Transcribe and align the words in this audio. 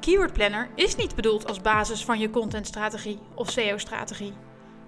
Keyword 0.00 0.32
Planner 0.32 0.68
is 0.74 0.96
niet 0.96 1.14
bedoeld 1.14 1.48
als 1.48 1.60
basis 1.60 2.04
van 2.04 2.18
je 2.18 2.30
contentstrategie 2.30 3.18
of 3.34 3.50
SEO-strategie. 3.50 4.32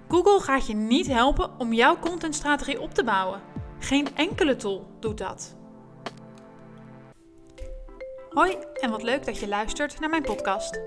Google 0.09 0.41
gaat 0.41 0.67
je 0.67 0.75
niet 0.75 1.07
helpen 1.07 1.51
om 1.59 1.73
jouw 1.73 1.99
contentstrategie 1.99 2.81
op 2.81 2.95
te 2.95 3.05
bouwen. 3.05 3.41
Geen 3.79 4.17
enkele 4.17 4.57
tool 4.57 4.87
doet 5.01 5.19
dat. 5.19 5.57
Hoi 8.31 8.57
en 8.81 8.91
wat 8.91 9.03
leuk 9.03 9.25
dat 9.25 9.39
je 9.39 9.49
luistert 9.49 10.01
naar 10.01 10.11
mijn 10.11 10.23
podcast. 10.23 10.81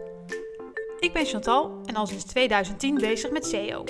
Ik 1.00 1.14
ben 1.14 1.26
Chantal 1.26 1.82
en 1.86 1.96
al 1.96 2.08
sinds 2.08 2.24
2010 2.24 2.96
bezig 2.96 3.32
met 3.32 3.46
SEO. 3.46 3.84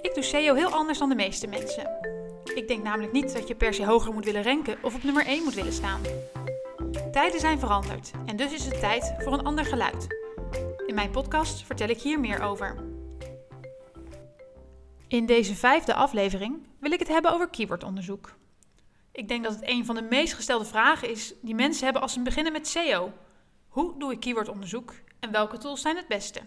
Ik 0.00 0.10
doe 0.14 0.22
SEO 0.22 0.54
heel 0.54 0.70
anders 0.70 0.98
dan 0.98 1.08
de 1.08 1.14
meeste 1.14 1.46
mensen. 1.46 1.90
Ik 2.54 2.68
denk 2.68 2.82
namelijk 2.82 3.12
niet 3.12 3.32
dat 3.32 3.48
je 3.48 3.54
per 3.54 3.74
se 3.74 3.84
hoger 3.84 4.12
moet 4.12 4.24
willen 4.24 4.42
ranken 4.42 4.78
of 4.82 4.94
op 4.94 5.02
nummer 5.02 5.26
1 5.26 5.44
moet 5.44 5.54
willen 5.54 5.72
staan. 5.72 6.00
Tijden 7.14 7.40
zijn 7.40 7.58
veranderd 7.58 8.10
en 8.26 8.36
dus 8.36 8.52
is 8.52 8.64
het 8.64 8.80
tijd 8.80 9.14
voor 9.18 9.32
een 9.32 9.44
ander 9.44 9.64
geluid. 9.64 10.06
In 10.86 10.94
mijn 10.94 11.10
podcast 11.10 11.64
vertel 11.64 11.88
ik 11.88 12.00
hier 12.00 12.20
meer 12.20 12.42
over. 12.42 12.76
In 15.08 15.26
deze 15.26 15.54
vijfde 15.54 15.94
aflevering 15.94 16.66
wil 16.78 16.92
ik 16.92 16.98
het 16.98 17.08
hebben 17.08 17.32
over 17.32 17.48
keywordonderzoek. 17.48 18.34
Ik 19.12 19.28
denk 19.28 19.44
dat 19.44 19.54
het 19.54 19.68
een 19.68 19.84
van 19.84 19.94
de 19.94 20.02
meest 20.02 20.34
gestelde 20.34 20.64
vragen 20.64 21.10
is 21.10 21.34
die 21.40 21.54
mensen 21.54 21.84
hebben 21.84 22.02
als 22.02 22.12
ze 22.12 22.22
beginnen 22.22 22.52
met 22.52 22.68
SEO. 22.68 23.12
Hoe 23.68 23.98
doe 23.98 24.12
ik 24.12 24.20
keywordonderzoek 24.20 24.94
en 25.20 25.30
welke 25.30 25.58
tools 25.58 25.80
zijn 25.80 25.96
het 25.96 26.08
beste? 26.08 26.40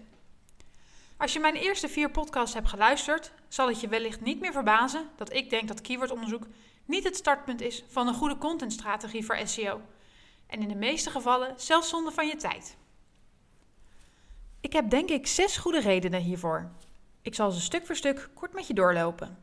Als 1.18 1.34
je 1.34 1.40
mijn 1.40 1.56
eerste 1.56 1.90
vier 1.90 2.12
podcasts 2.12 2.54
hebt 2.54 2.70
geluisterd, 2.70 3.32
zal 3.48 3.68
het 3.68 3.82
je 3.82 3.88
wellicht 3.88 4.22
niet 4.22 4.40
meer 4.40 4.52
verbazen 4.52 5.10
dat 5.16 5.34
ik 5.34 5.50
denk 5.50 5.68
dat 5.68 5.82
keywordonderzoek 5.82 6.44
niet 6.86 7.04
het 7.04 7.16
startpunt 7.16 7.62
is 7.62 7.84
van 7.88 8.08
een 8.08 8.14
goede 8.14 8.38
contentstrategie 8.38 9.26
voor 9.26 9.40
SEO. 9.44 9.82
En 10.48 10.62
in 10.62 10.68
de 10.68 10.76
meeste 10.76 11.10
gevallen 11.10 11.54
zelfs 11.58 11.90
zonde 11.90 12.12
van 12.12 12.28
je 12.28 12.36
tijd. 12.36 12.78
Ik 14.62 14.74
heb 14.74 14.90
denk 14.90 15.10
ik 15.10 15.28
zes 15.28 15.58
goede 15.58 15.80
redenen 15.80 16.22
hiervoor. 16.22 16.72
Ik 17.22 17.36
zal 17.36 17.52
ze 17.52 17.62
stuk 17.62 17.86
voor 17.86 17.96
stuk 17.96 18.30
kort 18.34 18.54
met 18.54 18.68
je 18.68 18.74
doorlopen. 18.74 19.38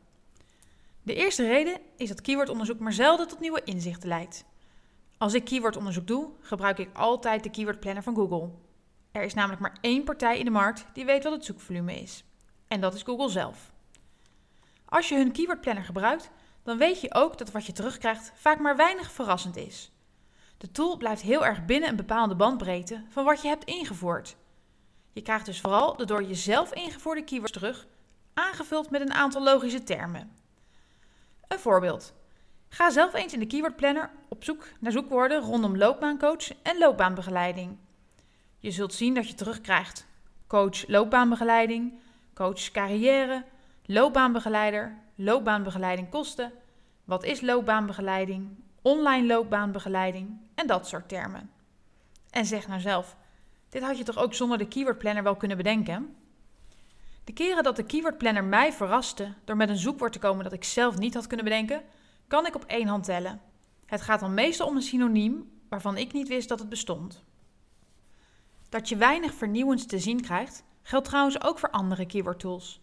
De 1.01 1.15
eerste 1.15 1.47
reden 1.47 1.79
is 1.97 2.09
dat 2.09 2.21
keywordonderzoek 2.21 2.79
maar 2.79 2.93
zelden 2.93 3.27
tot 3.27 3.39
nieuwe 3.39 3.63
inzichten 3.63 4.09
leidt. 4.09 4.45
Als 5.17 5.33
ik 5.33 5.43
keywordonderzoek 5.45 6.07
doe, 6.07 6.29
gebruik 6.41 6.77
ik 6.77 6.89
altijd 6.93 7.43
de 7.43 7.49
keyword 7.49 7.79
planner 7.79 8.03
van 8.03 8.15
Google. 8.15 8.49
Er 9.11 9.23
is 9.23 9.33
namelijk 9.33 9.61
maar 9.61 9.77
één 9.81 10.03
partij 10.03 10.39
in 10.39 10.45
de 10.45 10.51
markt 10.51 10.85
die 10.93 11.05
weet 11.05 11.23
wat 11.23 11.33
het 11.33 11.45
zoekvolume 11.45 12.01
is. 12.01 12.23
En 12.67 12.81
dat 12.81 12.93
is 12.93 13.03
Google 13.03 13.29
zelf. 13.29 13.71
Als 14.85 15.09
je 15.09 15.15
hun 15.15 15.31
keyword 15.31 15.61
planner 15.61 15.83
gebruikt, 15.83 16.29
dan 16.63 16.77
weet 16.77 17.01
je 17.01 17.13
ook 17.13 17.37
dat 17.37 17.51
wat 17.51 17.65
je 17.65 17.71
terugkrijgt 17.71 18.31
vaak 18.35 18.59
maar 18.59 18.75
weinig 18.75 19.11
verrassend 19.11 19.55
is. 19.55 19.91
De 20.57 20.71
tool 20.71 20.97
blijft 20.97 21.21
heel 21.21 21.45
erg 21.45 21.65
binnen 21.65 21.89
een 21.89 21.95
bepaalde 21.95 22.35
bandbreedte 22.35 23.03
van 23.09 23.25
wat 23.25 23.41
je 23.41 23.47
hebt 23.47 23.63
ingevoerd. 23.63 24.35
Je 25.13 25.21
krijgt 25.21 25.45
dus 25.45 25.61
vooral 25.61 25.95
de 25.95 26.05
door 26.05 26.23
jezelf 26.23 26.73
ingevoerde 26.73 27.23
keywords 27.23 27.53
terug, 27.53 27.87
aangevuld 28.33 28.89
met 28.89 29.01
een 29.01 29.13
aantal 29.13 29.43
logische 29.43 29.83
termen. 29.83 30.31
Een 31.47 31.59
voorbeeld. 31.59 32.13
Ga 32.69 32.89
zelf 32.89 33.13
eens 33.13 33.33
in 33.33 33.39
de 33.39 33.47
Keyword 33.47 33.75
Planner 33.75 34.09
op 34.29 34.43
zoek 34.43 34.67
naar 34.79 34.91
zoekwoorden 34.91 35.41
rondom 35.41 35.77
loopbaancoach 35.77 36.61
en 36.63 36.77
loopbaanbegeleiding. 36.77 37.77
Je 38.59 38.71
zult 38.71 38.93
zien 38.93 39.13
dat 39.13 39.27
je 39.27 39.35
terugkrijgt 39.35 40.05
coach 40.47 40.87
loopbaanbegeleiding, 40.87 41.93
coach 42.33 42.71
carrière, 42.71 43.43
loopbaanbegeleider, 43.85 44.97
loopbaanbegeleiding 45.15 46.09
kosten, 46.09 46.51
wat 47.03 47.23
is 47.23 47.41
loopbaanbegeleiding, 47.41 48.63
online 48.85 49.27
loopbaanbegeleiding 49.27 50.37
en 50.55 50.67
dat 50.67 50.87
soort 50.87 51.09
termen. 51.09 51.49
En 52.29 52.45
zeg 52.45 52.67
nou 52.67 52.79
zelf, 52.79 53.17
dit 53.69 53.83
had 53.83 53.97
je 53.97 54.03
toch 54.03 54.17
ook 54.17 54.33
zonder 54.33 54.57
de 54.57 54.67
Keyword 54.67 54.97
Planner 54.97 55.23
wel 55.23 55.35
kunnen 55.35 55.57
bedenken? 55.57 56.15
De 57.23 57.33
keren 57.33 57.63
dat 57.63 57.75
de 57.75 57.83
Keyword 57.83 58.17
Planner 58.17 58.43
mij 58.43 58.73
verraste 58.73 59.33
door 59.43 59.55
met 59.55 59.69
een 59.69 59.77
zoekwoord 59.77 60.13
te 60.13 60.19
komen 60.19 60.43
dat 60.43 60.53
ik 60.53 60.63
zelf 60.63 60.97
niet 60.97 61.13
had 61.13 61.27
kunnen 61.27 61.45
bedenken, 61.45 61.81
kan 62.27 62.45
ik 62.45 62.55
op 62.55 62.63
één 62.63 62.87
hand 62.87 63.03
tellen. 63.03 63.41
Het 63.85 64.01
gaat 64.01 64.19
dan 64.19 64.33
meestal 64.33 64.67
om 64.67 64.75
een 64.75 64.81
synoniem 64.81 65.51
waarvan 65.69 65.97
ik 65.97 66.13
niet 66.13 66.27
wist 66.27 66.49
dat 66.49 66.59
het 66.59 66.69
bestond. 66.69 67.23
Dat 68.69 68.89
je 68.89 68.95
weinig 68.95 69.33
vernieuwends 69.33 69.85
te 69.85 69.99
zien 69.99 70.21
krijgt, 70.21 70.63
geldt 70.81 71.05
trouwens 71.05 71.41
ook 71.43 71.59
voor 71.59 71.69
andere 71.69 72.05
keyword 72.05 72.39
tools. 72.39 72.81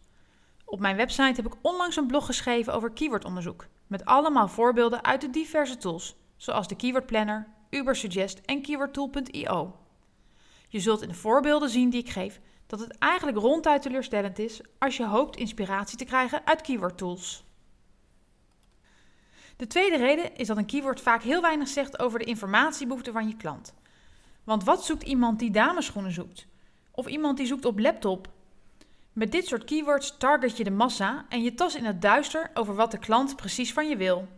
Op 0.64 0.80
mijn 0.80 0.96
website 0.96 1.42
heb 1.42 1.46
ik 1.46 1.58
onlangs 1.60 1.96
een 1.96 2.06
blog 2.06 2.26
geschreven 2.26 2.74
over 2.74 2.90
keywordonderzoek, 2.90 3.66
met 3.92 4.04
allemaal 4.04 4.48
voorbeelden 4.48 5.04
uit 5.04 5.20
de 5.20 5.30
diverse 5.30 5.76
tools, 5.76 6.16
zoals 6.36 6.68
de 6.68 6.76
Keyword 6.76 7.06
Planner, 7.06 7.48
Ubersuggest 7.70 8.40
en 8.44 8.62
keywordtool.io. 8.62 9.76
Je 10.68 10.80
zult 10.80 11.02
in 11.02 11.08
de 11.08 11.14
voorbeelden 11.14 11.70
zien 11.70 11.90
die 11.90 12.00
ik 12.00 12.10
geef 12.10 12.40
dat 12.66 12.80
het 12.80 12.98
eigenlijk 12.98 13.38
ronduit 13.38 13.82
teleurstellend 13.82 14.38
is 14.38 14.60
als 14.78 14.96
je 14.96 15.06
hoopt 15.06 15.36
inspiratie 15.36 15.98
te 15.98 16.04
krijgen 16.04 16.46
uit 16.46 16.60
keyword 16.60 16.98
tools. 16.98 17.44
De 19.56 19.66
tweede 19.66 19.96
reden 19.96 20.36
is 20.36 20.46
dat 20.46 20.56
een 20.56 20.66
keyword 20.66 21.00
vaak 21.00 21.22
heel 21.22 21.40
weinig 21.40 21.68
zegt 21.68 21.98
over 21.98 22.18
de 22.18 22.24
informatiebehoeften 22.24 23.12
van 23.12 23.28
je 23.28 23.36
klant. 23.36 23.74
Want 24.44 24.64
wat 24.64 24.84
zoekt 24.84 25.02
iemand 25.02 25.38
die 25.38 25.50
dameschoenen 25.50 26.12
zoekt? 26.12 26.46
Of 26.90 27.06
iemand 27.06 27.36
die 27.36 27.46
zoekt 27.46 27.64
op 27.64 27.78
laptop? 27.78 28.31
Met 29.12 29.32
dit 29.32 29.46
soort 29.46 29.64
keywords 29.64 30.16
target 30.18 30.56
je 30.56 30.64
de 30.64 30.70
massa 30.70 31.26
en 31.28 31.42
je 31.42 31.54
tas 31.54 31.74
in 31.74 31.84
het 31.84 32.02
duister 32.02 32.50
over 32.54 32.74
wat 32.74 32.90
de 32.90 32.98
klant 32.98 33.36
precies 33.36 33.72
van 33.72 33.88
je 33.88 33.96
wil. 33.96 34.28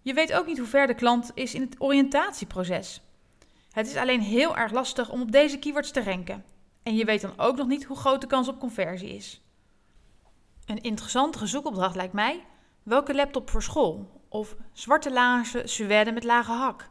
Je 0.00 0.14
weet 0.14 0.32
ook 0.32 0.46
niet 0.46 0.58
hoe 0.58 0.66
ver 0.66 0.86
de 0.86 0.94
klant 0.94 1.30
is 1.34 1.54
in 1.54 1.60
het 1.60 1.74
oriëntatieproces. 1.78 3.00
Het 3.70 3.86
is 3.86 3.96
alleen 3.96 4.20
heel 4.20 4.56
erg 4.56 4.72
lastig 4.72 5.10
om 5.10 5.20
op 5.20 5.32
deze 5.32 5.58
keywords 5.58 5.90
te 5.90 6.02
ranken. 6.02 6.44
En 6.82 6.96
je 6.96 7.04
weet 7.04 7.20
dan 7.20 7.38
ook 7.38 7.56
nog 7.56 7.66
niet 7.66 7.84
hoe 7.84 7.96
groot 7.96 8.20
de 8.20 8.26
kans 8.26 8.48
op 8.48 8.60
conversie 8.60 9.14
is. 9.14 9.42
Een 10.66 10.82
interessantere 10.82 11.46
zoekopdracht 11.46 11.96
lijkt 11.96 12.12
mij: 12.12 12.44
welke 12.82 13.14
laptop 13.14 13.50
voor 13.50 13.62
school? 13.62 14.20
Of 14.28 14.56
zwarte 14.72 15.12
laarzen, 15.12 15.68
suède 15.68 16.12
met 16.12 16.24
lage 16.24 16.52
hak. 16.52 16.90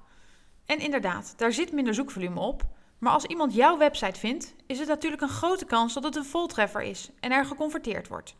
En 0.65 0.79
inderdaad, 0.79 1.33
daar 1.37 1.53
zit 1.53 1.71
minder 1.71 1.93
zoekvolume 1.93 2.39
op. 2.39 2.63
Maar 3.01 3.13
als 3.13 3.25
iemand 3.25 3.53
jouw 3.53 3.77
website 3.77 4.19
vindt, 4.19 4.55
is 4.65 4.79
het 4.79 4.87
natuurlijk 4.87 5.21
een 5.21 5.29
grote 5.29 5.65
kans 5.65 5.93
dat 5.93 6.03
het 6.03 6.15
een 6.15 6.25
voltreffer 6.25 6.81
is 6.81 7.09
en 7.19 7.31
er 7.31 7.45
geconverteerd 7.45 8.07
wordt. 8.07 8.35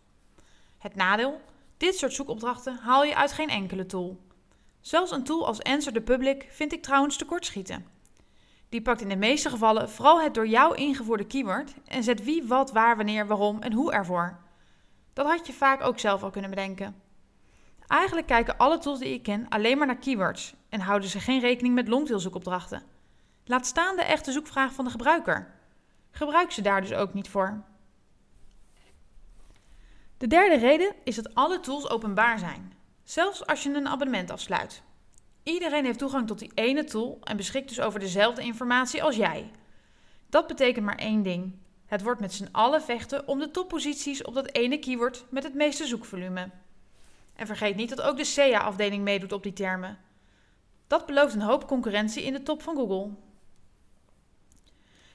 Het 0.77 0.95
nadeel: 0.95 1.41
dit 1.77 1.95
soort 1.95 2.13
zoekopdrachten 2.13 2.77
haal 2.77 3.03
je 3.03 3.16
uit 3.16 3.31
geen 3.31 3.49
enkele 3.49 3.85
tool. 3.85 4.19
Zelfs 4.81 5.11
een 5.11 5.23
tool 5.23 5.47
als 5.47 5.63
Answer 5.63 5.94
the 5.94 6.01
Public 6.01 6.47
vind 6.49 6.73
ik 6.73 6.81
trouwens 6.83 7.17
tekortschieten. 7.17 7.85
Die 8.69 8.81
pakt 8.81 9.01
in 9.01 9.09
de 9.09 9.16
meeste 9.16 9.49
gevallen 9.49 9.89
vooral 9.89 10.22
het 10.22 10.33
door 10.33 10.47
jou 10.47 10.75
ingevoerde 10.75 11.25
keyword 11.25 11.73
en 11.85 12.03
zet 12.03 12.23
wie, 12.23 12.43
wat, 12.47 12.72
waar, 12.72 12.97
wanneer, 12.97 13.28
waarom 13.28 13.61
en 13.61 13.73
hoe 13.73 13.91
ervoor. 13.91 14.39
Dat 15.13 15.25
had 15.25 15.47
je 15.47 15.53
vaak 15.53 15.83
ook 15.83 15.99
zelf 15.99 16.23
al 16.23 16.29
kunnen 16.29 16.49
bedenken. 16.49 17.01
Eigenlijk 17.88 18.28
kijken 18.28 18.57
alle 18.57 18.78
tools 18.78 18.99
die 18.99 19.13
ik 19.13 19.23
ken 19.23 19.45
alleen 19.49 19.78
maar 19.78 19.88
naar 19.88 19.97
keywords 19.97 20.53
en 20.69 20.79
houden 20.79 21.09
ze 21.09 21.19
geen 21.19 21.39
rekening 21.39 21.75
met 21.75 21.88
longtailzoekopdrachten. 21.88 22.91
Laat 23.46 23.66
staan 23.66 23.96
de 23.96 24.03
echte 24.03 24.31
zoekvraag 24.31 24.74
van 24.74 24.85
de 24.85 24.91
gebruiker. 24.91 25.53
Gebruik 26.12 26.52
ze 26.52 26.62
daar 26.62 26.81
dus 26.81 26.94
ook 26.94 27.13
niet 27.13 27.29
voor. 27.29 27.63
De 30.18 30.28
derde 30.28 30.57
reden 30.57 30.96
is 31.03 31.16
dat 31.16 31.35
alle 31.35 31.59
tools 31.59 31.90
openbaar 31.90 32.40
zijn, 32.40 32.74
zelfs 33.03 33.46
als 33.46 33.63
je 33.63 33.74
een 33.74 33.88
abonnement 33.88 34.29
afsluit. 34.29 34.84
Iedereen 35.44 35.85
heeft 35.85 36.00
toegang 36.00 36.28
tot 36.28 36.40
die 36.40 36.52
ene 36.53 36.84
tool 36.84 37.18
en 37.24 37.38
beschikt 37.38 37.68
dus 37.68 37.79
over 37.79 38.00
dezelfde 38.00 38.41
informatie 38.41 39.03
als 39.03 39.16
jij. 39.16 39.52
Dat 40.29 40.47
betekent 40.47 40.85
maar 40.85 40.97
één 40.97 41.23
ding. 41.23 41.59
Het 41.85 42.02
wordt 42.02 42.22
met 42.22 42.34
z'n 42.34 42.50
allen 42.52 42.81
vechten 42.81 43.28
om 43.28 43.40
de 43.40 43.52
topposities 43.52 44.23
op 44.23 44.34
dat 44.34 44.52
ene 44.52 44.78
keyword 44.78 45.25
met 45.29 45.44
het 45.44 45.53
meeste 45.53 45.85
zoekvolume. 45.85 46.50
En 47.35 47.47
vergeet 47.47 47.75
niet 47.75 47.90
dat 47.90 48.02
ook 48.02 48.18
de 48.18 48.23
SEA-afdeling 48.23 49.03
meedoet 49.03 49.31
op 49.31 49.44
die 49.44 49.53
termen. 49.53 49.97
Dat 50.88 51.06
belooft 51.06 51.34
een 51.34 51.41
hoop 51.41 51.68
concurrentie 51.68 52.23
in 52.23 52.34
de 52.34 52.44
top 52.44 52.62
van 52.62 52.75
Google. 52.75 53.09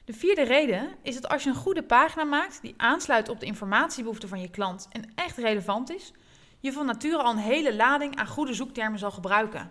De 0.07 0.13
vierde 0.13 0.43
reden 0.43 0.89
is 1.03 1.15
dat 1.15 1.29
als 1.29 1.43
je 1.43 1.49
een 1.49 1.55
goede 1.57 1.83
pagina 1.83 2.25
maakt 2.25 2.63
die 2.63 2.75
aansluit 2.77 3.29
op 3.29 3.41
de 3.41 3.47
informatiebehoeften 3.47 4.29
van 4.29 4.41
je 4.41 4.51
klant 4.51 4.89
en 4.91 5.13
echt 5.15 5.37
relevant 5.37 5.91
is, 5.91 6.13
je 6.61 6.73
van 6.73 6.87
nature 6.87 7.23
al 7.23 7.31
een 7.31 7.39
hele 7.39 7.75
lading 7.75 8.17
aan 8.17 8.27
goede 8.27 8.55
zoektermen 8.55 8.99
zal 8.99 9.11
gebruiken. 9.11 9.71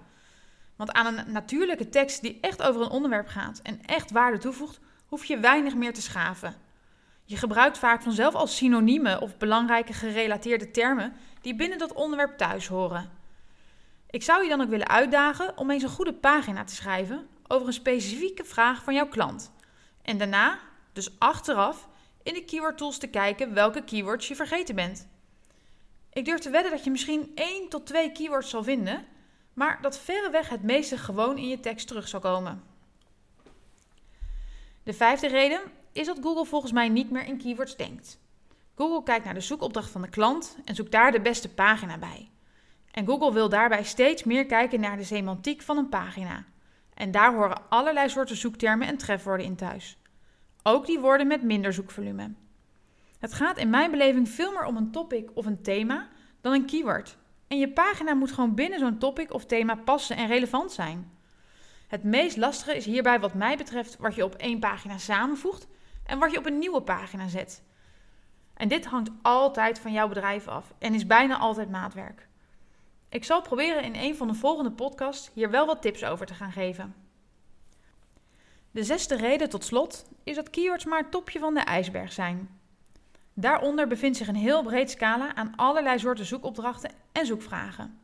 Want 0.76 0.92
aan 0.92 1.06
een 1.06 1.32
natuurlijke 1.32 1.90
tekst 1.90 2.22
die 2.22 2.38
echt 2.42 2.62
over 2.62 2.82
een 2.82 2.90
onderwerp 2.90 3.28
gaat 3.28 3.60
en 3.64 3.82
echt 3.86 4.12
waarde 4.12 4.38
toevoegt, 4.38 4.80
hoef 5.08 5.26
je 5.26 5.40
weinig 5.40 5.76
meer 5.76 5.94
te 5.94 6.02
schaven. 6.02 6.56
Je 7.26 7.38
gebruikt 7.38 7.78
vaak 7.78 8.02
vanzelf 8.02 8.34
als 8.34 8.56
synoniemen 8.56 9.22
of 9.22 9.38
belangrijke 9.38 9.94
gerelateerde 9.94 10.72
termen 10.72 11.14
die 11.42 11.56
binnen 11.56 11.78
dat 11.78 11.94
onderwerp 11.94 12.38
thuis 12.38 12.68
horen. 12.68 13.10
Ik 14.10 14.24
zou 14.24 14.44
je 14.44 14.50
dan 14.50 14.62
ook 14.62 14.70
willen 14.70 14.88
uitdagen 14.88 15.58
om 15.58 15.72
eens 15.72 15.84
een 15.84 15.90
goede 15.90 16.14
pagina 16.14 16.64
te 16.64 16.76
schrijven 16.76 17.28
over 17.48 17.68
een 17.68 17.74
specifieke 17.74 18.44
vraag 18.44 18.84
van 18.84 18.94
jouw 18.94 19.08
klant. 19.08 19.54
En 20.06 20.18
daarna, 20.18 20.60
dus 20.94 21.20
achteraf, 21.20 21.88
in 22.24 22.34
de 22.34 22.46
keyword 22.46 22.78
tools 22.78 22.98
te 22.98 23.08
kijken 23.08 23.54
welke 23.54 23.84
keywords 23.84 24.28
je 24.28 24.36
vergeten 24.36 24.76
bent. 24.76 25.08
Ik 26.14 26.26
durf 26.26 26.40
te 26.40 26.50
wedden 26.50 26.72
dat 26.72 26.84
je 26.84 26.92
misschien 26.92 27.32
één 27.36 27.70
tot 27.70 27.86
twee 27.86 28.12
keywords 28.12 28.50
zal 28.50 28.64
vinden 28.64 29.06
maar 29.56 29.82
dat 29.82 30.00
verreweg 30.00 30.50
het 30.50 30.64
meeste 30.64 30.98
gewoon 30.98 31.38
in 31.38 31.48
je 31.48 31.60
tekst 31.60 31.88
terug 31.88 32.08
zal 32.08 32.20
komen. 32.20 32.64
De 34.84 34.94
vijfde 34.94 35.28
reden 35.28 35.62
is 35.92 36.06
dat 36.06 36.20
Google 36.22 36.46
volgens 36.46 36.72
mij 36.72 36.90
niet 36.90 37.12
meer 37.12 37.26
in 37.26 37.38
keywords 37.38 37.76
denkt. 37.76 38.20
Google 38.76 39.04
kijkt 39.04 39.26
naar 39.26 39.34
de 39.34 39.40
zoekopdracht 39.40 39.90
van 39.90 40.02
de 40.02 40.10
klant 40.10 40.58
en 40.66 40.76
zoekt 40.76 40.92
daar 40.92 41.12
de 41.12 41.22
beste 41.22 41.50
pagina 41.50 41.98
bij. 41.98 42.30
En 42.92 43.06
Google 43.06 43.34
wil 43.34 43.50
daarbij 43.50 43.84
steeds 43.84 44.24
meer 44.24 44.46
kijken 44.46 44.80
naar 44.80 44.98
de 44.98 45.04
semantiek 45.04 45.62
van 45.62 45.78
een 45.78 45.90
pagina. 45.90 46.46
En 46.96 47.12
daar 47.12 47.34
horen 47.34 47.70
allerlei 47.70 48.10
soorten 48.10 48.36
zoektermen 48.36 48.88
en 48.88 48.98
trefwoorden 48.98 49.46
in 49.46 49.56
thuis. 49.56 49.98
Ook 50.64 50.86
die 50.86 51.00
woorden 51.00 51.28
met 51.28 51.44
minder 51.44 51.74
zoekvolume. 51.74 52.34
Het 53.20 53.34
gaat 53.34 53.58
in 53.58 53.70
mijn 53.70 53.92
beleving 53.92 54.30
veel 54.30 54.52
meer 54.52 54.66
om 54.66 54.78
een 54.78 54.92
topic 54.92 55.30
of 55.34 55.46
een 55.46 55.62
thema 55.62 56.08
dan 56.42 56.54
een 56.54 56.66
keyword. 56.66 57.18
En 57.48 57.58
je 57.58 57.70
pagina 57.70 58.14
moet 58.14 58.32
gewoon 58.32 58.56
binnen 58.56 58.80
zo'n 58.80 58.98
topic 58.98 59.34
of 59.34 59.46
thema 59.46 59.76
passen 59.76 60.18
en 60.18 60.28
relevant 60.28 60.72
zijn. 60.72 61.12
Het 61.88 62.04
meest 62.04 62.38
lastige 62.38 62.76
is 62.76 62.86
hierbij 62.86 63.20
wat 63.20 63.34
mij 63.34 63.58
betreft 63.58 63.98
wat 63.98 64.16
je 64.16 64.24
op 64.24 64.36
één 64.36 64.60
pagina 64.60 64.98
samenvoegt 64.98 65.68
en 66.06 66.20
wat 66.20 66.32
je 66.32 66.38
op 66.38 66.46
een 66.46 66.60
nieuwe 66.60 66.82
pagina 66.82 67.28
zet. 67.28 67.64
En 68.54 68.68
dit 68.68 68.86
hangt 68.86 69.12
altijd 69.22 69.80
van 69.80 69.92
jouw 69.92 70.08
bedrijf 70.08 70.48
af 70.48 70.74
en 70.80 70.94
is 70.94 71.08
bijna 71.08 71.38
altijd 71.38 71.70
maatwerk. 71.70 72.28
Ik 73.16 73.24
zal 73.24 73.42
proberen 73.42 73.84
in 73.84 73.96
een 73.96 74.16
van 74.16 74.28
de 74.28 74.34
volgende 74.34 74.72
podcasts 74.72 75.30
hier 75.34 75.50
wel 75.50 75.66
wat 75.66 75.82
tips 75.82 76.04
over 76.04 76.26
te 76.26 76.34
gaan 76.34 76.52
geven. 76.52 76.96
De 78.72 78.84
zesde 78.84 79.16
reden 79.16 79.50
tot 79.50 79.64
slot 79.64 80.06
is 80.24 80.36
dat 80.36 80.50
keywords 80.50 80.86
maar 80.86 81.00
het 81.00 81.12
topje 81.12 81.40
van 81.40 81.54
de 81.54 81.60
ijsberg 81.60 82.14
zijn. 82.14 82.60
Daaronder 83.34 83.88
bevindt 83.88 84.18
zich 84.18 84.28
een 84.28 84.36
heel 84.36 84.64
breed 84.64 84.90
scala 84.90 85.36
aan 85.36 85.54
allerlei 85.56 86.00
soorten 86.00 86.26
zoekopdrachten 86.26 86.92
en 87.12 87.26
zoekvragen. 87.26 88.00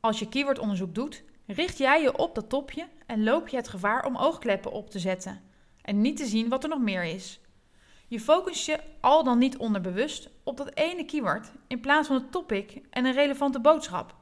Als 0.00 0.18
je 0.18 0.28
keywordonderzoek 0.28 0.94
doet, 0.94 1.22
richt 1.46 1.78
jij 1.78 2.02
je 2.02 2.18
op 2.18 2.34
dat 2.34 2.48
topje 2.48 2.88
en 3.06 3.22
loop 3.22 3.48
je 3.48 3.56
het 3.56 3.68
gevaar 3.68 4.06
om 4.06 4.16
oogkleppen 4.16 4.72
op 4.72 4.90
te 4.90 4.98
zetten 4.98 5.40
en 5.80 6.00
niet 6.00 6.16
te 6.16 6.26
zien 6.26 6.48
wat 6.48 6.62
er 6.62 6.68
nog 6.68 6.80
meer 6.80 7.04
is. 7.04 7.40
Je 8.12 8.20
focust 8.20 8.66
je 8.66 8.78
al 9.00 9.24
dan 9.24 9.38
niet 9.38 9.56
onderbewust 9.56 10.30
op 10.44 10.56
dat 10.56 10.74
ene 10.74 11.04
keyword 11.04 11.52
in 11.66 11.80
plaats 11.80 12.08
van 12.08 12.16
het 12.16 12.32
topic 12.32 12.80
en 12.90 13.04
een 13.04 13.12
relevante 13.12 13.60
boodschap. 13.60 14.14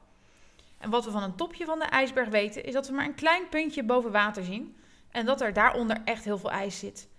En 0.77 0.89
wat 0.89 1.05
we 1.05 1.11
van 1.11 1.23
een 1.23 1.35
topje 1.35 1.65
van 1.65 1.79
de 1.79 1.85
ijsberg 1.85 2.29
weten, 2.29 2.63
is 2.63 2.73
dat 2.73 2.87
we 2.87 2.93
maar 2.93 3.05
een 3.05 3.15
klein 3.15 3.49
puntje 3.49 3.83
boven 3.83 4.11
water 4.11 4.43
zien 4.43 4.75
en 5.09 5.25
dat 5.25 5.41
er 5.41 5.53
daaronder 5.53 6.01
echt 6.05 6.23
heel 6.23 6.37
veel 6.37 6.51
ijs 6.51 6.79
zit. 6.79 7.09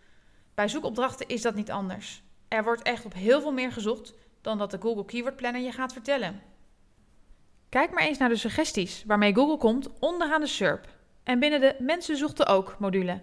Bij 0.54 0.68
zoekopdrachten 0.68 1.28
is 1.28 1.42
dat 1.42 1.54
niet 1.54 1.70
anders. 1.70 2.22
Er 2.48 2.64
wordt 2.64 2.82
echt 2.82 3.04
op 3.04 3.14
heel 3.14 3.40
veel 3.40 3.52
meer 3.52 3.72
gezocht 3.72 4.14
dan 4.40 4.58
dat 4.58 4.70
de 4.70 4.80
Google 4.80 5.04
Keyword 5.04 5.36
Planner 5.36 5.62
je 5.62 5.72
gaat 5.72 5.92
vertellen. 5.92 6.42
Kijk 7.68 7.90
maar 7.90 8.02
eens 8.02 8.18
naar 8.18 8.28
de 8.28 8.36
suggesties 8.36 9.04
waarmee 9.06 9.34
Google 9.34 9.58
komt 9.58 9.88
onderaan 9.98 10.40
de 10.40 10.46
SERP 10.46 10.88
en 11.24 11.38
binnen 11.38 11.60
de 11.60 11.76
Mensen 11.78 12.16
zochten 12.16 12.46
ook 12.46 12.76
module. 12.78 13.20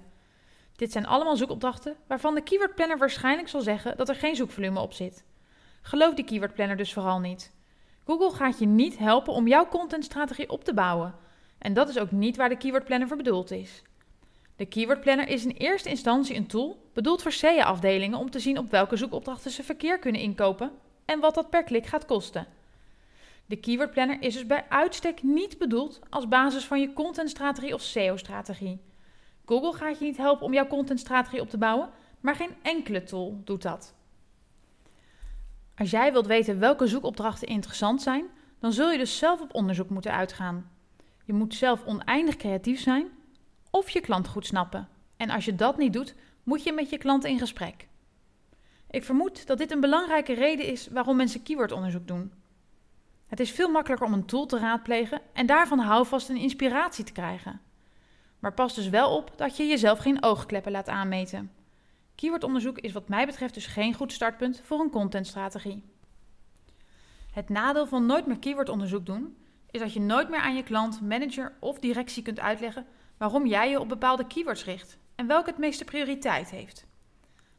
Dit 0.79 0.91
zijn 0.91 1.05
allemaal 1.05 1.37
zoekopdrachten 1.37 1.95
waarvan 2.07 2.35
de 2.35 2.41
Keyword 2.41 2.75
Planner 2.75 2.97
waarschijnlijk 2.97 3.47
zal 3.47 3.61
zeggen 3.61 3.97
dat 3.97 4.09
er 4.09 4.15
geen 4.15 4.35
zoekvolume 4.35 4.79
op 4.79 4.93
zit. 4.93 5.23
Geloof 5.81 6.13
die 6.13 6.25
Keyword 6.25 6.53
Planner 6.53 6.77
dus 6.77 6.93
vooral 6.93 7.19
niet. 7.19 7.53
Google 8.05 8.31
gaat 8.31 8.59
je 8.59 8.65
niet 8.65 8.97
helpen 8.97 9.33
om 9.33 9.47
jouw 9.47 9.67
contentstrategie 9.67 10.49
op 10.49 10.63
te 10.63 10.73
bouwen. 10.73 11.15
En 11.57 11.73
dat 11.73 11.89
is 11.89 11.99
ook 11.99 12.11
niet 12.11 12.37
waar 12.37 12.49
de 12.49 12.57
Keyword 12.57 12.85
Planner 12.85 13.07
voor 13.07 13.17
bedoeld 13.17 13.51
is. 13.51 13.81
De 14.55 14.65
Keyword 14.65 15.01
Planner 15.01 15.27
is 15.27 15.45
in 15.45 15.51
eerste 15.51 15.89
instantie 15.89 16.35
een 16.35 16.47
tool 16.47 16.89
bedoeld 16.93 17.21
voor 17.21 17.31
SEA-afdelingen 17.31 18.19
om 18.19 18.29
te 18.29 18.39
zien 18.39 18.57
op 18.57 18.71
welke 18.71 18.97
zoekopdrachten 18.97 19.51
ze 19.51 19.63
verkeer 19.63 19.99
kunnen 19.99 20.21
inkopen 20.21 20.71
en 21.05 21.19
wat 21.19 21.35
dat 21.35 21.49
per 21.49 21.63
klik 21.63 21.85
gaat 21.85 22.05
kosten. 22.05 22.47
De 23.45 23.55
Keyword 23.55 23.91
Planner 23.91 24.21
is 24.21 24.33
dus 24.33 24.45
bij 24.45 24.65
uitstek 24.69 25.23
niet 25.23 25.57
bedoeld 25.57 25.99
als 26.09 26.27
basis 26.27 26.65
van 26.65 26.79
je 26.79 26.93
contentstrategie 26.93 27.73
of 27.73 27.81
SEO-strategie. 27.81 28.79
Google 29.49 29.73
gaat 29.73 29.99
je 29.99 30.05
niet 30.05 30.17
helpen 30.17 30.45
om 30.45 30.53
jouw 30.53 30.67
contentstrategie 30.67 31.41
op 31.41 31.49
te 31.49 31.57
bouwen, 31.57 31.89
maar 32.19 32.35
geen 32.35 32.55
enkele 32.61 33.03
tool 33.03 33.41
doet 33.43 33.61
dat. 33.61 33.95
Als 35.75 35.91
jij 35.91 36.11
wilt 36.11 36.27
weten 36.27 36.59
welke 36.59 36.87
zoekopdrachten 36.87 37.47
interessant 37.47 38.01
zijn, 38.01 38.25
dan 38.59 38.73
zul 38.73 38.91
je 38.91 38.97
dus 38.97 39.17
zelf 39.17 39.41
op 39.41 39.53
onderzoek 39.53 39.89
moeten 39.89 40.11
uitgaan. 40.11 40.69
Je 41.25 41.33
moet 41.33 41.55
zelf 41.55 41.85
oneindig 41.85 42.35
creatief 42.35 42.79
zijn 42.79 43.07
of 43.69 43.89
je 43.89 44.01
klant 44.01 44.27
goed 44.27 44.45
snappen. 44.45 44.87
En 45.17 45.29
als 45.29 45.45
je 45.45 45.55
dat 45.55 45.77
niet 45.77 45.93
doet, 45.93 46.15
moet 46.43 46.63
je 46.63 46.73
met 46.73 46.89
je 46.89 46.97
klant 46.97 47.25
in 47.25 47.39
gesprek. 47.39 47.87
Ik 48.89 49.03
vermoed 49.03 49.47
dat 49.47 49.57
dit 49.57 49.71
een 49.71 49.79
belangrijke 49.79 50.33
reden 50.33 50.65
is 50.65 50.87
waarom 50.87 51.15
mensen 51.15 51.43
keywordonderzoek 51.43 52.07
doen. 52.07 52.33
Het 53.27 53.39
is 53.39 53.51
veel 53.51 53.69
makkelijker 53.69 54.07
om 54.07 54.13
een 54.13 54.25
tool 54.25 54.45
te 54.45 54.59
raadplegen 54.59 55.21
en 55.33 55.45
daarvan 55.45 55.79
houvast 55.79 56.29
en 56.29 56.37
inspiratie 56.37 57.03
te 57.03 57.11
krijgen. 57.11 57.61
Maar 58.39 58.53
pas 58.53 58.75
dus 58.75 58.89
wel 58.89 59.15
op 59.15 59.31
dat 59.35 59.57
je 59.57 59.67
jezelf 59.67 59.99
geen 59.99 60.23
oogkleppen 60.23 60.71
laat 60.71 60.87
aanmeten. 60.87 61.51
Keywordonderzoek 62.15 62.77
is 62.79 62.91
wat 62.91 63.09
mij 63.09 63.25
betreft 63.25 63.53
dus 63.53 63.65
geen 63.65 63.93
goed 63.93 64.13
startpunt 64.13 64.61
voor 64.63 64.79
een 64.79 64.89
contentstrategie. 64.89 65.83
Het 67.31 67.49
nadeel 67.49 67.87
van 67.87 68.05
nooit 68.05 68.25
meer 68.25 68.39
keywordonderzoek 68.39 69.05
doen 69.05 69.37
is 69.71 69.79
dat 69.79 69.93
je 69.93 69.99
nooit 69.99 70.29
meer 70.29 70.39
aan 70.39 70.55
je 70.55 70.63
klant, 70.63 71.01
manager 71.01 71.53
of 71.59 71.79
directie 71.79 72.23
kunt 72.23 72.39
uitleggen 72.39 72.85
waarom 73.17 73.45
jij 73.45 73.69
je 73.69 73.79
op 73.79 73.89
bepaalde 73.89 74.27
keywords 74.27 74.65
richt 74.65 74.97
en 75.15 75.27
welke 75.27 75.49
het 75.49 75.59
meeste 75.59 75.85
prioriteit 75.85 76.49
heeft. 76.49 76.85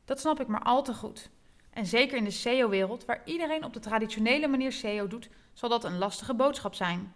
Dat 0.05 0.21
snap 0.21 0.41
ik 0.41 0.47
maar 0.47 0.63
al 0.63 0.83
te 0.83 0.95
goed. 0.95 1.31
En 1.71 1.87
zeker 1.87 2.17
in 2.17 2.25
de 2.25 2.31
SEO-wereld, 2.31 3.05
waar 3.05 3.23
iedereen 3.25 3.65
op 3.65 3.73
de 3.73 3.81
traditionele 3.81 4.49
manier 4.49 4.73
SEO 4.73 5.07
doet, 5.07 5.29
zal 5.53 5.69
dat 5.69 5.85
een 5.85 5.99
lastige 5.99 6.35
boodschap 6.35 6.75
zijn. 6.75 7.13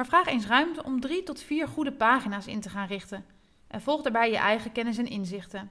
Maar 0.00 0.08
vraag 0.08 0.26
eens 0.26 0.46
ruimte 0.46 0.82
om 0.82 1.00
drie 1.00 1.22
tot 1.22 1.42
vier 1.42 1.68
goede 1.68 1.92
pagina's 1.92 2.46
in 2.46 2.60
te 2.60 2.68
gaan 2.68 2.86
richten 2.86 3.24
en 3.66 3.80
volg 3.80 4.02
daarbij 4.02 4.30
je 4.30 4.36
eigen 4.36 4.72
kennis 4.72 4.98
en 4.98 5.06
inzichten. 5.06 5.70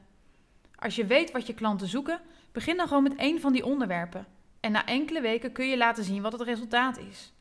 Als 0.76 0.96
je 0.96 1.06
weet 1.06 1.32
wat 1.32 1.48
je 1.48 1.54
klanten 1.54 1.88
zoeken, 1.88 2.22
begin 2.52 2.78
dan 2.78 2.88
gewoon 2.88 3.04
met 3.04 3.16
één 3.16 3.40
van 3.42 3.54
die 3.54 3.66
onderwerpen. 3.66 4.28
En 4.60 4.72
na 4.72 4.86
enkele 4.86 5.22
weken 5.22 5.52
kun 5.52 5.68
je 5.68 5.78
laten 5.78 6.04
zien 6.04 6.22
wat 6.22 6.32
het 6.32 6.42
resultaat 6.42 6.98
is. 6.98 7.34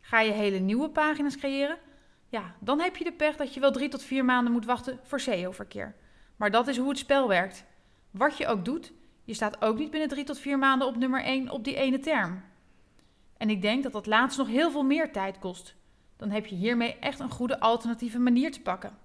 Ga 0.00 0.20
je 0.20 0.30
hele 0.30 0.58
nieuwe 0.58 0.88
pagina's 0.88 1.36
creëren? 1.36 1.78
Ja, 2.28 2.54
dan 2.60 2.80
heb 2.80 2.96
je 2.96 3.04
de 3.04 3.12
pech 3.12 3.36
dat 3.36 3.54
je 3.54 3.60
wel 3.60 3.72
drie 3.72 3.88
tot 3.88 4.02
vier 4.02 4.24
maanden 4.24 4.52
moet 4.52 4.64
wachten 4.64 5.00
voor 5.02 5.20
SEO-verkeer. 5.20 5.94
Maar 6.36 6.50
dat 6.50 6.68
is 6.68 6.76
hoe 6.76 6.88
het 6.88 6.98
spel 6.98 7.28
werkt. 7.28 7.64
Wat 8.10 8.36
je 8.36 8.46
ook 8.46 8.64
doet, 8.64 8.92
je 9.24 9.34
staat 9.34 9.62
ook 9.62 9.78
niet 9.78 9.90
binnen 9.90 10.08
drie 10.08 10.24
tot 10.24 10.38
vier 10.38 10.58
maanden 10.58 10.88
op 10.88 10.96
nummer 10.96 11.22
1 11.22 11.50
op 11.50 11.64
die 11.64 11.76
ene 11.76 11.98
term. 11.98 12.42
En 13.36 13.50
ik 13.50 13.62
denk 13.62 13.82
dat 13.82 13.92
dat 13.92 14.06
laatst 14.06 14.38
nog 14.38 14.48
heel 14.48 14.70
veel 14.70 14.84
meer 14.84 15.12
tijd 15.12 15.38
kost. 15.38 15.76
Dan 16.18 16.30
heb 16.30 16.46
je 16.46 16.54
hiermee 16.54 16.98
echt 16.98 17.20
een 17.20 17.30
goede 17.30 17.60
alternatieve 17.60 18.18
manier 18.18 18.52
te 18.52 18.60
pakken. 18.60 18.98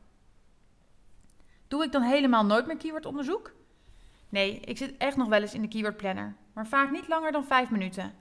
Doe 1.67 1.83
ik 1.83 1.91
dan 1.91 2.01
helemaal 2.01 2.45
nooit 2.45 2.65
meer 2.65 2.77
keywordonderzoek? 2.77 3.53
Nee, 4.29 4.59
ik 4.59 4.77
zit 4.77 4.97
echt 4.97 5.17
nog 5.17 5.27
wel 5.27 5.41
eens 5.41 5.53
in 5.53 5.61
de 5.61 5.67
keyword 5.67 5.97
planner, 5.97 6.35
maar 6.53 6.67
vaak 6.67 6.91
niet 6.91 7.07
langer 7.07 7.31
dan 7.31 7.45
5 7.45 7.69
minuten. 7.69 8.13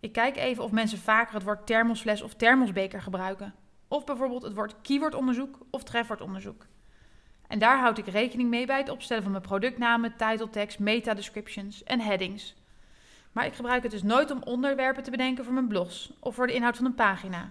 Ik 0.00 0.12
kijk 0.12 0.36
even 0.36 0.64
of 0.64 0.70
mensen 0.70 0.98
vaker 0.98 1.34
het 1.34 1.42
woord 1.42 1.66
thermosfles 1.66 2.22
of 2.22 2.34
thermosbeker 2.34 3.02
gebruiken. 3.02 3.54
Of 3.88 4.04
bijvoorbeeld 4.04 4.42
het 4.42 4.54
woord 4.54 4.74
keywordonderzoek 4.82 5.58
of 5.70 5.82
trefwoordonderzoek. 5.82 6.66
En 7.48 7.58
daar 7.58 7.78
houd 7.78 7.98
ik 7.98 8.06
rekening 8.06 8.48
mee 8.48 8.66
bij 8.66 8.78
het 8.78 8.88
opstellen 8.88 9.22
van 9.22 9.32
mijn 9.32 9.44
productnamen, 9.44 10.16
title 10.16 10.50
tags, 10.50 10.78
meta 10.78 11.14
descriptions 11.14 11.84
en 11.84 12.00
headings. 12.00 12.54
Maar 13.32 13.46
ik 13.46 13.54
gebruik 13.54 13.82
het 13.82 13.92
dus 13.92 14.02
nooit 14.02 14.30
om 14.30 14.42
onderwerpen 14.42 15.02
te 15.02 15.10
bedenken 15.10 15.44
voor 15.44 15.54
mijn 15.54 15.68
blogs 15.68 16.12
of 16.20 16.34
voor 16.34 16.46
de 16.46 16.52
inhoud 16.52 16.76
van 16.76 16.86
een 16.86 16.94
pagina. 16.94 17.50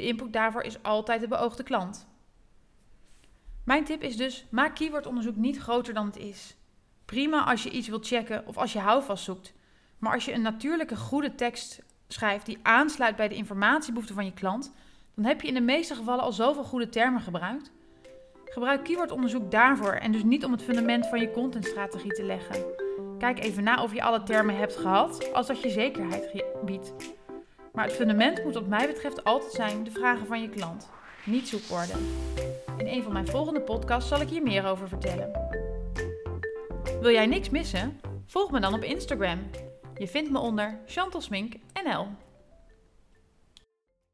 De 0.00 0.06
input 0.06 0.32
daarvoor 0.32 0.62
is 0.62 0.82
altijd 0.82 1.20
de 1.20 1.28
beoogde 1.28 1.62
klant. 1.62 2.06
Mijn 3.64 3.84
tip 3.84 4.02
is 4.02 4.16
dus: 4.16 4.46
maak 4.50 4.74
keywordonderzoek 4.74 5.36
niet 5.36 5.58
groter 5.58 5.94
dan 5.94 6.06
het 6.06 6.16
is. 6.16 6.56
Prima 7.04 7.44
als 7.44 7.62
je 7.62 7.70
iets 7.70 7.88
wilt 7.88 8.06
checken 8.06 8.46
of 8.46 8.56
als 8.56 8.72
je 8.72 8.78
houvast 8.78 9.24
zoekt. 9.24 9.52
Maar 9.98 10.12
als 10.12 10.24
je 10.24 10.32
een 10.32 10.42
natuurlijke, 10.42 10.96
goede 10.96 11.34
tekst 11.34 11.82
schrijft 12.08 12.46
die 12.46 12.58
aansluit 12.62 13.16
bij 13.16 13.28
de 13.28 13.34
informatiebehoeften 13.34 14.14
van 14.14 14.24
je 14.24 14.32
klant, 14.32 14.72
dan 15.14 15.24
heb 15.24 15.40
je 15.40 15.48
in 15.48 15.54
de 15.54 15.60
meeste 15.60 15.94
gevallen 15.94 16.24
al 16.24 16.32
zoveel 16.32 16.64
goede 16.64 16.88
termen 16.88 17.20
gebruikt. 17.20 17.70
Gebruik 18.44 18.84
keywordonderzoek 18.84 19.50
daarvoor 19.50 19.92
en 19.92 20.12
dus 20.12 20.22
niet 20.22 20.44
om 20.44 20.52
het 20.52 20.62
fundament 20.62 21.06
van 21.06 21.20
je 21.20 21.30
contentstrategie 21.30 22.12
te 22.12 22.24
leggen. 22.24 22.64
Kijk 23.18 23.38
even 23.38 23.62
na 23.62 23.82
of 23.82 23.94
je 23.94 24.02
alle 24.02 24.22
termen 24.22 24.56
hebt 24.56 24.76
gehad, 24.76 25.32
als 25.32 25.46
dat 25.46 25.62
je 25.62 25.70
zekerheid 25.70 26.44
biedt. 26.64 26.92
Maar 27.72 27.84
het 27.84 27.94
fundament 27.94 28.44
moet 28.44 28.54
wat 28.54 28.66
mij 28.66 28.86
betreft 28.86 29.24
altijd 29.24 29.52
zijn 29.52 29.84
de 29.84 29.90
vragen 29.90 30.26
van 30.26 30.42
je 30.42 30.48
klant, 30.48 30.88
niet 31.24 31.48
zoekwoorden. 31.48 31.96
In 32.78 32.86
een 32.86 33.02
van 33.02 33.12
mijn 33.12 33.26
volgende 33.26 33.60
podcasts 33.60 34.08
zal 34.08 34.20
ik 34.20 34.28
hier 34.28 34.42
meer 34.42 34.66
over 34.66 34.88
vertellen. 34.88 35.30
Wil 37.00 37.10
jij 37.10 37.26
niks 37.26 37.50
missen? 37.50 38.00
Volg 38.26 38.50
me 38.50 38.60
dan 38.60 38.74
op 38.74 38.82
Instagram. 38.82 39.38
Je 39.94 40.08
vindt 40.08 40.30
me 40.30 40.38
onder 40.38 40.78
Chantal 40.86 41.20
Smink 41.20 41.54
NL. 41.84 42.08